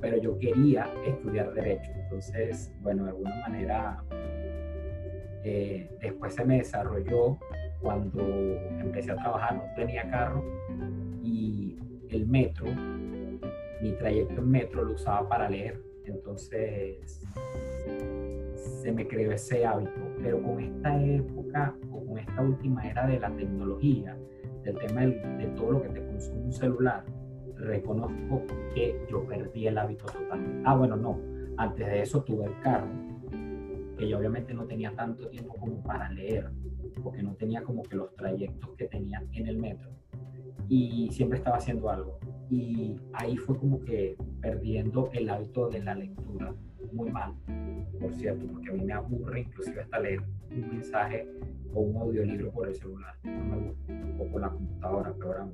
pero 0.00 0.16
yo 0.18 0.38
quería 0.38 0.92
estudiar 1.06 1.52
derecho, 1.54 1.90
entonces, 1.94 2.72
bueno, 2.80 3.04
de 3.04 3.10
alguna 3.10 3.36
manera, 3.40 4.04
eh, 5.44 5.90
después 6.00 6.34
se 6.34 6.44
me 6.44 6.58
desarrolló 6.58 7.38
cuando 7.80 8.22
empecé 8.80 9.12
a 9.12 9.16
trabajar, 9.16 9.56
no 9.56 9.64
tenía 9.76 10.08
carro 10.10 10.42
y 11.22 11.76
el 12.10 12.26
metro, 12.26 12.66
mi 13.82 13.92
trayecto 13.98 14.40
en 14.40 14.50
metro 14.50 14.84
lo 14.84 14.94
usaba 14.94 15.28
para 15.28 15.48
leer, 15.48 15.80
entonces 16.06 17.22
se 18.82 18.92
me 18.92 19.06
creó 19.06 19.32
ese 19.32 19.64
hábito, 19.64 20.00
pero 20.22 20.42
con 20.42 20.60
esta 20.60 21.02
época 21.02 21.74
con 22.14 22.18
esta 22.18 22.42
última 22.42 22.88
era 22.88 23.06
de 23.06 23.18
la 23.18 23.34
tecnología, 23.34 24.16
del 24.62 24.78
tema 24.78 25.02
de 25.02 25.52
todo 25.56 25.72
lo 25.72 25.82
que 25.82 25.88
te 25.90 26.06
consume 26.06 26.40
un 26.42 26.52
celular, 26.52 27.04
reconozco 27.56 28.42
que 28.74 28.98
yo 29.10 29.24
perdí 29.26 29.66
el 29.66 29.78
hábito 29.78 30.06
totalmente. 30.06 30.62
Ah, 30.64 30.76
bueno, 30.76 30.96
no, 30.96 31.18
antes 31.56 31.86
de 31.86 32.02
eso 32.02 32.22
tuve 32.22 32.46
el 32.46 32.60
carro, 32.60 32.88
que 33.98 34.08
yo 34.08 34.18
obviamente 34.18 34.54
no 34.54 34.64
tenía 34.64 34.92
tanto 34.94 35.28
tiempo 35.28 35.54
como 35.54 35.82
para 35.82 36.10
leer, 36.10 36.50
porque 37.02 37.22
no 37.22 37.34
tenía 37.34 37.62
como 37.62 37.82
que 37.82 37.96
los 37.96 38.14
trayectos 38.14 38.70
que 38.76 38.86
tenía 38.86 39.22
en 39.32 39.46
el 39.46 39.58
metro 39.58 39.90
y 40.68 41.08
siempre 41.10 41.38
estaba 41.38 41.58
haciendo 41.58 41.90
algo. 41.90 42.18
Y 42.50 42.96
ahí 43.12 43.36
fue 43.36 43.58
como 43.58 43.80
que 43.80 44.16
perdiendo 44.40 45.10
el 45.12 45.28
hábito 45.28 45.68
de 45.68 45.82
la 45.82 45.94
lectura 45.94 46.54
muy 46.92 47.10
mal, 47.10 47.34
por 48.04 48.14
cierto, 48.14 48.46
porque 48.52 48.68
a 48.68 48.72
mí 48.74 48.84
me 48.84 48.92
aburre 48.92 49.40
inclusive 49.40 49.80
hasta 49.80 49.98
leer 49.98 50.20
un 50.50 50.68
mensaje 50.68 51.26
o 51.72 51.80
un 51.80 51.96
audiolibro 51.96 52.50
por 52.52 52.68
el 52.68 52.74
celular, 52.74 53.14
no 53.24 53.44
me 53.44 53.68
gusta, 53.68 53.94
o 54.18 54.26
por 54.30 54.40
la 54.42 54.50
computadora, 54.50 55.14
pero 55.18 55.50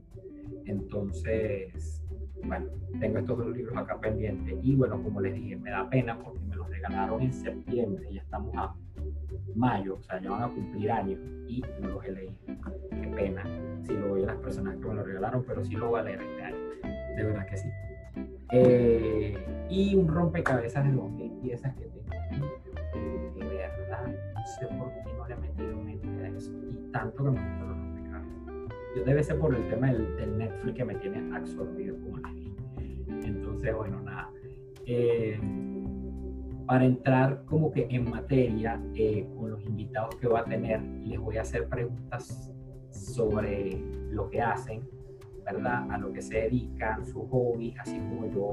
Entonces, 0.66 2.02
bueno, 2.44 2.66
tengo 2.98 3.18
estos 3.18 3.38
dos 3.38 3.56
libros 3.56 3.76
acá 3.76 4.00
pendientes 4.00 4.58
y 4.62 4.74
bueno, 4.74 5.00
como 5.00 5.20
les 5.20 5.34
dije, 5.34 5.56
me 5.56 5.70
da 5.70 5.88
pena 5.88 6.18
porque 6.18 6.40
me 6.40 6.56
los 6.56 6.68
regalaron 6.68 7.22
en 7.22 7.32
septiembre 7.32 8.08
ya 8.12 8.20
estamos 8.20 8.52
a 8.56 8.74
mayo, 9.54 9.94
o 9.94 10.02
sea, 10.02 10.20
ya 10.20 10.30
van 10.30 10.42
a 10.42 10.48
cumplir 10.48 10.90
años 10.90 11.20
y 11.46 11.62
no 11.80 11.88
los 11.88 12.04
he 12.04 12.12
leído. 12.12 12.32
Qué 12.90 13.08
pena 13.14 13.44
si 13.82 13.94
lo 13.94 14.08
voy 14.08 14.24
a 14.24 14.26
las 14.26 14.36
personas 14.38 14.76
que 14.76 14.88
me 14.88 14.94
lo 14.94 15.04
regalaron, 15.04 15.44
pero 15.46 15.64
sí 15.64 15.74
lo 15.76 15.90
voy 15.90 16.00
a 16.00 16.02
leer 16.02 16.20
este 16.20 16.42
año, 16.42 16.56
de 17.16 17.24
verdad 17.24 17.46
que 17.46 17.56
sí. 17.56 17.68
Eh, 18.52 19.38
y 19.70 19.94
un 19.94 20.08
rompecabezas 20.08 20.84
de 20.84 20.92
2000 20.92 21.30
piezas 21.40 21.72
que 21.76 21.84
tengo 21.84 21.99
tanto 26.92 27.24
que 27.24 27.30
me 27.30 27.40
gustan 27.40 27.68
los 27.68 27.78
rompecabezas. 27.78 28.34
Yo 28.96 29.04
debe 29.04 29.22
ser 29.22 29.38
por 29.38 29.54
el 29.54 29.68
tema 29.68 29.92
del, 29.92 30.16
del 30.16 30.38
Netflix 30.38 30.76
que 30.76 30.84
me 30.84 30.94
tiene 30.96 31.36
absorbido, 31.36 31.96
como. 32.00 32.20
Entonces, 33.22 33.74
bueno, 33.74 34.00
nada. 34.02 34.30
Eh, 34.86 35.38
para 36.66 36.84
entrar 36.84 37.44
como 37.46 37.72
que 37.72 37.88
en 37.90 38.08
materia 38.08 38.80
eh, 38.94 39.28
con 39.36 39.50
los 39.50 39.64
invitados 39.66 40.14
que 40.16 40.28
voy 40.28 40.38
a 40.38 40.44
tener, 40.44 40.80
les 41.04 41.18
voy 41.18 41.36
a 41.36 41.42
hacer 41.42 41.68
preguntas 41.68 42.52
sobre 42.90 43.82
lo 44.10 44.30
que 44.30 44.40
hacen, 44.40 44.88
¿verdad? 45.44 45.90
A 45.90 45.98
lo 45.98 46.12
que 46.12 46.22
se 46.22 46.42
dedican, 46.42 47.04
sus 47.04 47.28
hobbies, 47.28 47.76
así 47.80 47.98
como 47.98 48.32
yo 48.32 48.52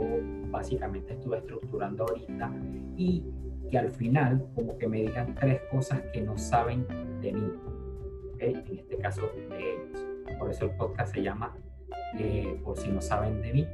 básicamente 0.49 1.13
estuve 1.13 1.37
estructurando 1.37 2.05
ahorita, 2.05 2.51
y 2.95 3.23
que 3.69 3.77
al 3.77 3.91
final 3.91 4.47
como 4.55 4.77
que 4.79 4.87
me 4.87 5.01
digan 5.01 5.35
tres 5.35 5.61
cosas 5.69 6.01
que 6.11 6.21
no 6.21 6.37
saben 6.39 6.87
de 7.21 7.33
mí, 7.33 7.51
en 8.39 8.79
este 8.79 8.97
caso 8.97 9.21
de 9.49 9.73
ellos. 9.73 10.05
Por 10.39 10.51
eso 10.51 10.65
el 10.65 10.71
podcast 10.71 11.13
se 11.13 11.21
llama 11.21 11.55
eh, 12.19 12.59
Por 12.63 12.77
si 12.77 12.89
no 12.89 13.01
saben 13.01 13.41
de 13.41 13.53
mí. 13.53 13.67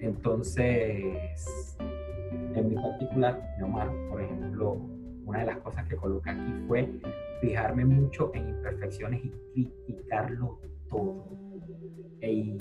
Entonces, 0.00 1.76
en 2.54 2.68
mi 2.68 2.74
particular, 2.74 3.40
Omar, 3.62 3.90
por 4.10 4.20
ejemplo, 4.20 4.72
una 5.24 5.40
de 5.40 5.46
las 5.46 5.58
cosas 5.58 5.86
que 5.88 5.96
coloqué 5.96 6.30
aquí 6.30 6.52
fue 6.66 6.88
fijarme 7.40 7.84
mucho 7.84 8.32
en 8.34 8.48
imperfecciones 8.48 9.22
y 9.54 9.66
criticarlo 9.66 10.60
todo. 10.88 11.26
Y 12.20 12.56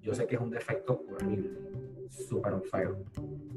yo 0.00 0.14
sé 0.14 0.26
que 0.26 0.36
es 0.36 0.40
un 0.40 0.50
defecto 0.50 1.02
horrible, 1.12 1.50
súper 2.10 2.60
feo, 2.70 3.04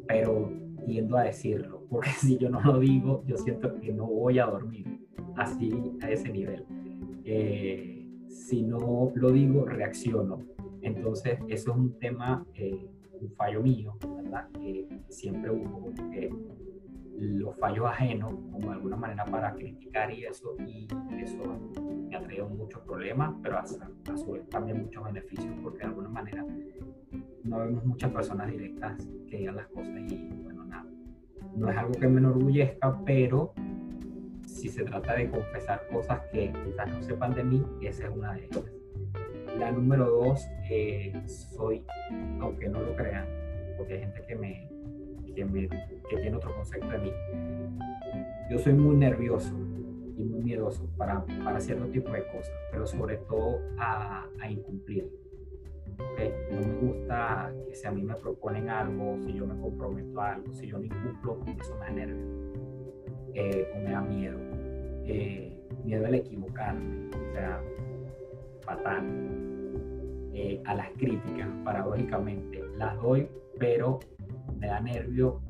pero 0.08 0.52
tiendo 0.86 1.18
a 1.18 1.24
decirlo, 1.24 1.84
porque 1.90 2.10
si 2.12 2.38
yo 2.38 2.50
no 2.50 2.62
lo 2.62 2.80
digo, 2.80 3.24
yo 3.26 3.38
siento 3.38 3.80
que 3.80 3.94
no 3.94 4.06
voy 4.06 4.40
a 4.40 4.46
dormir 4.46 5.08
así 5.36 5.72
a 6.02 6.10
ese 6.10 6.30
nivel. 6.30 6.66
Eh, 7.24 8.00
si 8.28 8.64
no 8.64 9.12
lo 9.16 9.32
digo, 9.32 9.66
reacciono. 9.66 10.40
Entonces, 10.82 11.40
eso 11.48 11.72
es 11.72 11.78
un 11.78 12.00
tema, 12.00 12.46
eh, 12.54 12.88
un 13.22 13.32
fallo 13.32 13.62
mío, 13.62 13.98
que 14.54 14.88
siempre 15.10 15.52
hubo 15.52 15.92
los 17.20 17.58
fallos 17.58 17.86
ajenos 17.86 18.34
como 18.52 18.68
de 18.70 18.74
alguna 18.76 18.96
manera 18.96 19.26
para 19.26 19.54
criticar 19.54 20.10
y 20.12 20.24
eso, 20.24 20.56
y 20.66 20.88
eso 21.22 21.44
me 22.10 22.16
ha 22.16 22.22
traído 22.22 22.48
muchos 22.48 22.82
problemas, 22.84 23.36
pero 23.44 23.58
a, 23.58 23.62
a 23.62 24.18
su 24.18 24.32
vez 24.32 24.48
también 24.50 24.84
muchos 24.84 25.04
beneficios, 25.04 25.54
porque 25.62 25.80
de 25.80 25.86
alguna 25.86 26.10
manera 26.10 26.46
no 27.50 27.60
vemos 27.60 27.84
muchas 27.84 28.12
personas 28.12 28.52
directas 28.52 28.96
que 29.28 29.38
digan 29.38 29.56
las 29.56 29.68
cosas 29.68 30.00
y 30.08 30.30
bueno, 30.44 30.66
nada, 30.66 30.86
no 31.56 31.70
es 31.70 31.78
algo 31.78 31.94
que 31.94 32.08
me 32.08 32.20
enorgullezca, 32.20 33.04
pero 33.04 33.54
si 34.46 34.70
se 34.70 34.84
trata 34.84 35.16
de 35.16 35.30
confesar 35.30 35.82
cosas 35.92 36.22
que 36.32 36.54
quizás 36.66 36.88
no 36.90 37.02
sepan 37.02 37.34
de 37.34 37.44
mí, 37.44 37.66
esa 37.82 38.06
es 38.06 38.16
una 38.16 38.34
de 38.34 38.46
ellas. 38.46 38.66
La 39.58 39.72
número 39.72 40.10
dos, 40.10 40.48
eh, 40.70 41.12
soy, 41.26 41.84
aunque 42.40 42.70
no 42.70 42.82
lo 42.82 42.96
crean, 42.96 43.26
porque 43.78 43.94
hay 43.94 44.00
gente 44.02 44.24
que 44.28 44.36
me, 44.36 44.70
que 45.36 45.44
me 45.46 45.68
que 45.68 46.18
tiene 46.18 46.38
otro 46.38 46.54
concepto 46.54 46.88
de 46.88 47.00
mí. 47.00 47.12
Yo 48.50 48.60
soy 48.60 48.74
muy 48.74 48.96
nervioso 48.96 49.56
y 50.18 50.24
muy 50.24 50.44
miedoso 50.44 50.88
para, 50.98 51.26
para 51.44 51.60
cierto 51.60 51.86
tipo 51.88 52.12
de 52.12 52.26
cosas, 52.28 52.54
pero 52.72 52.86
sobre 52.86 53.18
todo 53.18 53.60
a, 53.80 54.28
a 54.40 54.52
incumplir. 54.52 55.10
No 56.52 56.62
me 56.62 56.74
gusta 56.82 57.54
que 57.68 57.76
si 57.76 57.88
a 57.88 57.92
mí 57.92 58.04
me 58.04 58.16
proponen 58.16 58.70
algo, 58.70 59.18
si 59.26 59.34
yo 59.34 59.46
me 59.46 59.60
comprometo 59.62 60.20
a 60.22 60.34
algo, 60.34 60.54
si 60.54 60.68
yo 60.68 60.78
no 60.78 60.86
incumplo, 60.86 61.40
eso 61.60 61.76
me 61.76 61.86
da 61.86 61.92
nervio 61.92 62.40
eh, 63.34 63.72
o 63.76 63.80
me 63.80 63.92
da 63.92 64.02
miedo. 64.02 64.40
Eh, 65.06 65.60
miedo 65.84 66.06
al 66.06 66.16
equivocarme, 66.16 67.10
o 67.10 67.34
sea, 67.34 67.62
fatal. 68.62 69.04
Eh, 70.34 70.62
a 70.66 70.76
las 70.76 70.90
críticas, 70.92 71.48
paradójicamente, 71.64 72.64
las 72.78 72.96
doy 73.02 73.28
pero 73.58 74.00
me 74.58 74.68
da 74.68 74.80
nervio 74.80 75.42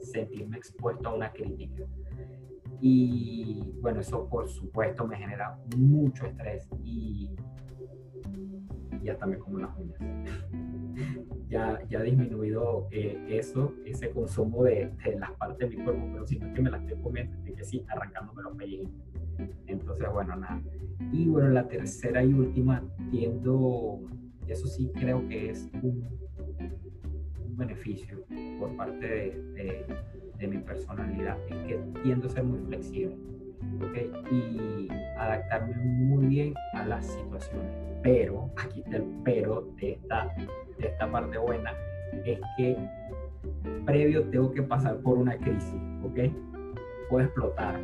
sentirme 0.00 0.58
expuesto 0.58 1.08
a 1.08 1.14
una 1.14 1.32
crítica. 1.32 1.84
Y 2.80 3.74
bueno, 3.80 4.00
eso 4.00 4.28
por 4.28 4.48
supuesto 4.48 5.06
me 5.06 5.16
genera 5.16 5.58
mucho 5.76 6.26
estrés 6.26 6.68
y, 6.84 7.34
y 9.08 9.10
hasta 9.10 9.26
me 9.26 9.38
como 9.38 9.58
las 9.58 9.70
uñas. 9.78 9.98
ya, 11.48 11.80
ya 11.88 12.00
ha 12.00 12.02
disminuido 12.02 12.88
eh, 12.90 13.18
eso, 13.28 13.74
ese 13.86 14.10
consumo 14.10 14.64
de, 14.64 14.92
de, 15.04 15.18
las 15.18 15.30
partes 15.32 15.70
de 15.70 15.76
mi 15.76 15.82
cuerpo, 15.82 16.06
pero 16.12 16.26
siento 16.26 16.52
que 16.52 16.60
me 16.60 16.70
las 16.70 16.82
estoy 16.82 17.00
comiendo, 17.02 17.36
estoy 17.38 17.54
que 17.54 17.64
sí, 17.64 17.84
arrancándome 17.88 18.42
los 18.42 18.56
pellizcos. 18.56 18.92
Entonces, 19.66 20.06
bueno, 20.12 20.36
nada. 20.36 20.60
Y 21.12 21.26
bueno, 21.28 21.48
la 21.48 21.66
tercera 21.66 22.22
y 22.22 22.34
última, 22.34 22.82
tiendo, 23.10 24.00
eso 24.46 24.66
sí 24.66 24.90
creo 24.94 25.26
que 25.28 25.50
es 25.50 25.70
un 25.82 26.04
beneficio 27.56 28.24
por 28.58 28.76
parte 28.76 29.06
de, 29.06 29.86
de, 30.38 30.46
mi 30.46 30.58
personalidad 30.58 31.36
es 31.48 31.56
que 31.66 31.80
tiendo 32.04 32.28
a 32.28 32.30
ser 32.30 32.44
muy 32.44 32.60
flexible 32.60 33.16
¿okay? 33.84 34.12
y 34.30 34.88
adaptarme 35.16 35.74
muy 35.76 36.26
bien 36.26 36.54
a 36.74 36.86
las 36.86 37.06
situaciones. 37.06 37.88
Pero, 38.02 38.50
aquí 38.56 38.80
está 38.80 38.96
el 38.96 39.04
pero 39.24 39.68
de 39.80 39.92
esta, 39.92 40.34
de 40.78 40.86
esta 40.86 41.10
parte 41.10 41.38
buena, 41.38 41.72
es 42.24 42.40
que 42.56 42.76
previo 43.84 44.24
tengo 44.30 44.50
que 44.52 44.62
pasar 44.62 44.98
por 44.98 45.18
una 45.18 45.36
crisis, 45.36 45.80
¿ok? 46.04 46.32
Puedo 47.08 47.24
explotar 47.24 47.80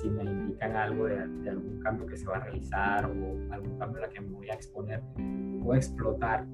si 0.00 0.08
me 0.08 0.22
indican 0.22 0.76
algo 0.76 1.06
de, 1.06 1.26
de, 1.26 1.50
algún 1.50 1.80
cambio 1.80 2.06
que 2.06 2.16
se 2.16 2.26
va 2.26 2.36
a 2.36 2.40
realizar 2.40 3.06
o 3.06 3.52
algún 3.52 3.78
cambio 3.78 3.98
a 3.98 4.06
la 4.06 4.08
que 4.12 4.20
me 4.20 4.30
voy 4.30 4.48
a 4.50 4.54
exponer, 4.54 5.02
puedo 5.62 5.74
explotar 5.74 6.46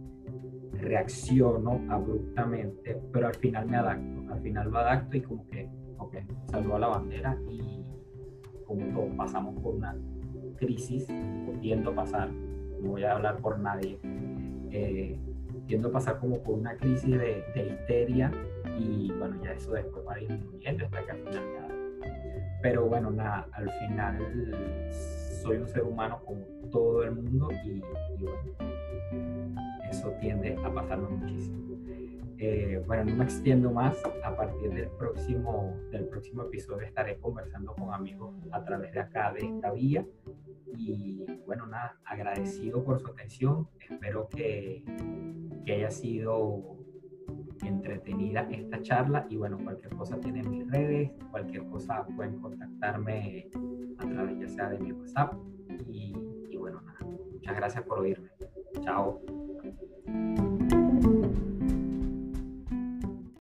reacciono 0.73 1.81
abruptamente, 1.89 3.01
pero 3.13 3.29
al 3.29 3.35
final 3.35 3.67
me 3.67 3.77
adapto, 3.77 4.33
al 4.33 4.41
final 4.41 4.71
lo 4.71 4.79
adapto 4.79 5.17
y 5.17 5.21
como 5.23 5.49
que, 5.49 5.69
ok, 5.99 6.17
salgo 6.51 6.77
a 6.77 6.79
la 6.79 6.89
bandera 6.89 7.39
y 7.49 7.85
como 8.67 8.87
todos 8.95 9.15
pasamos 9.17 9.61
por 9.61 9.75
una 9.75 9.97
crisis, 10.57 11.09
o 11.11 11.91
a 11.91 11.95
pasar, 11.95 12.31
no 12.85 12.91
voy 12.91 13.05
a 13.05 13.13
hablar 13.13 13.39
por 13.39 13.59
nadie, 13.59 13.99
eh, 14.71 15.19
tiendo 15.67 15.89
a 15.89 15.93
pasar 15.93 16.19
como 16.19 16.43
por 16.43 16.59
una 16.59 16.77
crisis 16.77 17.11
de, 17.11 17.43
de, 17.55 17.67
histeria 17.73 18.31
y 18.79 19.11
bueno, 19.13 19.43
ya 19.43 19.53
eso 19.53 19.73
después 19.73 20.07
va 20.07 20.17
disminuyendo 20.17 20.85
hasta 20.85 21.05
que 21.05 21.11
al 21.11 21.19
final 21.19 21.45
ya... 21.55 21.69
Pero 22.63 22.87
bueno, 22.87 23.11
nada, 23.11 23.49
al 23.53 23.71
final 23.71 24.19
soy 25.43 25.57
un 25.59 25.69
ser 25.69 25.83
humano 25.83 26.21
como 26.25 26.45
todo 26.71 27.03
el 27.03 27.13
mundo 27.13 27.49
y, 27.65 27.71
y 27.71 28.25
bueno, 28.25 28.55
eso 29.91 30.11
tiende 30.21 30.57
a 30.65 30.73
pasarme 30.73 31.09
muchísimo. 31.09 31.65
Eh, 32.39 32.83
bueno, 32.87 33.05
no 33.05 33.17
me 33.17 33.25
extiendo 33.25 33.71
más. 33.71 33.97
A 34.25 34.37
partir 34.37 34.71
del 34.71 34.89
próximo, 34.99 35.75
del 35.91 36.05
próximo 36.07 36.43
episodio 36.43 36.87
estaré 36.87 37.17
conversando 37.19 37.75
con 37.75 37.93
amigos 37.95 38.35
a 38.51 38.65
través 38.65 38.93
de 38.93 39.01
acá, 39.01 39.33
de 39.33 39.47
esta 39.47 39.71
vía. 39.73 40.05
Y 40.77 41.25
bueno, 41.47 41.67
nada, 41.67 41.99
agradecido 42.05 42.85
por 42.85 42.99
su 42.99 43.09
atención. 43.09 43.69
Espero 43.89 44.29
que, 44.29 44.85
que 45.65 45.73
haya 45.73 45.91
sido 45.91 46.77
entretenida 47.63 48.49
esta 48.51 48.81
charla. 48.83 49.27
Y 49.29 49.37
bueno, 49.37 49.59
cualquier 49.63 49.95
cosa 49.95 50.19
tiene 50.21 50.43
mis 50.43 50.71
redes, 50.71 51.11
cualquier 51.31 51.65
cosa 51.67 52.07
pueden 52.17 52.41
contactarme 52.41 53.49
a 53.99 54.07
través 54.07 54.39
ya 54.41 54.49
sea 54.49 54.71
de 54.71 54.79
mi 54.79 54.93
WhatsApp. 54.93 55.35
Y, 55.89 56.15
y 56.51 56.57
bueno, 56.57 56.81
nada, 56.83 56.99
muchas 57.33 57.57
gracias 57.57 57.85
por 57.85 58.01
oírme. 58.01 58.31
Chao. 58.83 59.21